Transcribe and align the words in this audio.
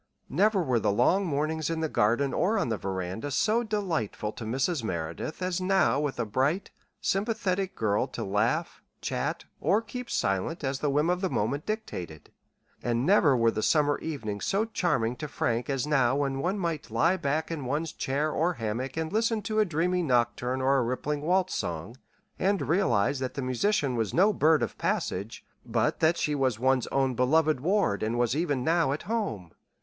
Never 0.29 0.63
were 0.63 0.79
the 0.79 0.91
long 0.91 1.27
mornings 1.27 1.69
in 1.69 1.81
the 1.81 1.87
garden 1.87 2.33
or 2.33 2.57
on 2.57 2.69
the 2.69 2.77
veranda 2.79 3.29
so 3.29 3.61
delightful 3.61 4.31
to 4.31 4.45
Mrs. 4.45 4.81
Merideth 4.83 5.43
as 5.43 5.61
now 5.61 5.99
with 5.99 6.19
a 6.19 6.25
bright, 6.25 6.71
sympathetic 6.99 7.75
girl 7.75 8.07
to 8.07 8.23
laugh, 8.23 8.81
chat, 9.01 9.45
or 9.59 9.79
keep 9.79 10.09
silent 10.09 10.63
as 10.63 10.79
the 10.79 10.89
whim 10.89 11.07
of 11.11 11.21
the 11.21 11.29
moment 11.29 11.67
dictated; 11.67 12.31
and 12.81 13.05
never 13.05 13.37
were 13.37 13.51
the 13.51 13.61
summer 13.61 13.99
evenings 13.99 14.43
so 14.45 14.65
charming 14.65 15.15
to 15.17 15.27
Frank 15.27 15.69
as 15.69 15.85
now 15.85 16.15
when 16.15 16.39
one 16.39 16.57
might 16.57 16.89
lie 16.89 17.15
back 17.15 17.51
in 17.51 17.63
one's 17.65 17.93
chair 17.93 18.31
or 18.31 18.53
hammock 18.53 18.97
and 18.97 19.13
listen 19.13 19.43
to 19.43 19.59
a 19.59 19.65
dreamy 19.65 20.01
nocturne 20.01 20.61
or 20.63 20.77
a 20.79 20.83
rippling 20.83 21.21
waltz 21.21 21.53
song, 21.53 21.95
and 22.39 22.63
realize 22.67 23.19
that 23.19 23.35
the 23.35 23.41
musician 23.43 23.95
was 23.95 24.15
no 24.15 24.33
bird 24.33 24.63
of 24.63 24.79
passage, 24.79 25.45
but 25.63 25.99
that 25.99 26.17
she 26.17 26.33
was 26.33 26.57
one's 26.57 26.87
own 26.87 27.13
beloved 27.13 27.59
ward 27.59 28.01
and 28.01 28.17
was 28.17 28.35
even 28.35 28.63
now 28.63 28.91
at 28.93 29.03
home. 29.03 29.51